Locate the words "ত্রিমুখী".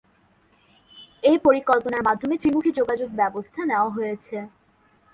2.41-2.71